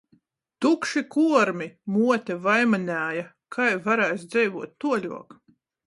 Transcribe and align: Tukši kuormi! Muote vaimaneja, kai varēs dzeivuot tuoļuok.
Tukši 0.65 1.03
kuormi! 1.15 1.67
Muote 1.97 2.39
vaimaneja, 2.47 3.29
kai 3.57 3.71
varēs 3.87 4.29
dzeivuot 4.33 4.79
tuoļuok. 4.85 5.43